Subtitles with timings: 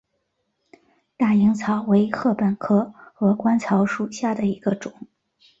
[1.15, 4.91] 大颖草为禾本科鹅观草属下的一个种。